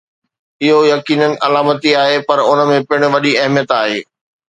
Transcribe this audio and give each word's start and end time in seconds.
اهو 0.63 0.79
يقيناً 0.93 1.27
علامتي 1.45 1.91
آهي، 2.03 2.17
پر 2.27 2.37
ان 2.51 2.59
۾ 2.75 2.81
پڻ 2.89 2.99
وڏي 3.13 3.31
اهميت 3.43 3.79
آهي. 3.83 3.99